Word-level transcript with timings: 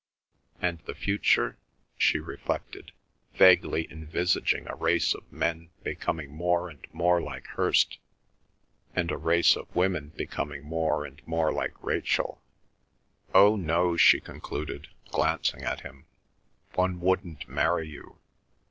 "And 0.59 0.79
the 0.87 0.95
future?" 0.95 1.59
she 1.95 2.17
reflected, 2.17 2.91
vaguely 3.35 3.87
envisaging 3.91 4.67
a 4.67 4.73
race 4.73 5.13
of 5.13 5.31
men 5.31 5.69
becoming 5.83 6.31
more 6.33 6.71
and 6.71 6.87
more 6.91 7.21
like 7.21 7.45
Hirst, 7.45 7.99
and 8.95 9.11
a 9.11 9.17
race 9.19 9.55
of 9.55 9.75
women 9.75 10.09
becoming 10.15 10.63
more 10.63 11.05
and 11.05 11.21
more 11.27 11.53
like 11.53 11.75
Rachel. 11.83 12.41
"Oh 13.35 13.55
no," 13.55 13.95
she 13.95 14.19
concluded, 14.19 14.87
glancing 15.11 15.61
at 15.61 15.81
him, 15.81 16.07
"one 16.73 16.99
wouldn't 16.99 17.47
marry 17.47 17.87
you. 17.87 18.17